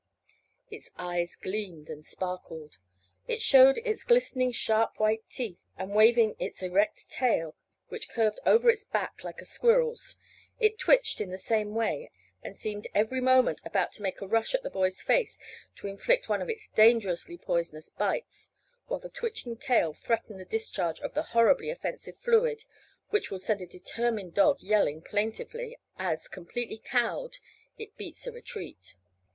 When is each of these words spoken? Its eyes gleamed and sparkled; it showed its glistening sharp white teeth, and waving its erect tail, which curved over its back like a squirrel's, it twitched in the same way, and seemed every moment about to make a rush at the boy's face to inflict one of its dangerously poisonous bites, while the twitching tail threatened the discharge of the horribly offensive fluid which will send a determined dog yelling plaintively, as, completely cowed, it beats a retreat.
Its 0.71 0.89
eyes 0.97 1.35
gleamed 1.35 1.87
and 1.87 2.03
sparkled; 2.03 2.77
it 3.27 3.39
showed 3.39 3.77
its 3.85 4.03
glistening 4.03 4.51
sharp 4.51 4.99
white 4.99 5.21
teeth, 5.29 5.63
and 5.77 5.93
waving 5.93 6.35
its 6.39 6.63
erect 6.63 7.11
tail, 7.11 7.55
which 7.89 8.09
curved 8.09 8.39
over 8.43 8.67
its 8.67 8.83
back 8.83 9.23
like 9.23 9.39
a 9.41 9.45
squirrel's, 9.45 10.15
it 10.59 10.79
twitched 10.79 11.21
in 11.21 11.29
the 11.29 11.37
same 11.37 11.75
way, 11.75 12.09
and 12.41 12.57
seemed 12.57 12.87
every 12.95 13.21
moment 13.21 13.61
about 13.63 13.91
to 13.91 14.01
make 14.01 14.19
a 14.21 14.27
rush 14.27 14.55
at 14.55 14.63
the 14.63 14.71
boy's 14.71 15.03
face 15.03 15.37
to 15.75 15.85
inflict 15.85 16.27
one 16.27 16.41
of 16.41 16.49
its 16.49 16.67
dangerously 16.69 17.37
poisonous 17.37 17.89
bites, 17.91 18.49
while 18.87 18.99
the 18.99 19.07
twitching 19.07 19.55
tail 19.55 19.93
threatened 19.93 20.39
the 20.39 20.45
discharge 20.45 20.99
of 21.01 21.13
the 21.13 21.21
horribly 21.37 21.69
offensive 21.69 22.17
fluid 22.17 22.65
which 23.11 23.29
will 23.29 23.37
send 23.37 23.61
a 23.61 23.67
determined 23.67 24.33
dog 24.33 24.59
yelling 24.63 24.99
plaintively, 25.03 25.77
as, 25.99 26.27
completely 26.27 26.79
cowed, 26.83 27.37
it 27.77 27.95
beats 27.97 28.25
a 28.25 28.31
retreat. 28.31 28.95